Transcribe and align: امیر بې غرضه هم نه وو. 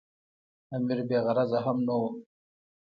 امیر 0.75 0.99
بې 1.09 1.17
غرضه 1.25 1.59
هم 1.65 1.77
نه 1.87 1.93
وو. 1.99 2.07